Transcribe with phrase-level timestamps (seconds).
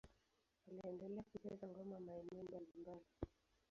[0.67, 3.05] Aliendelea kucheza ngoma maeneo mbalimbali.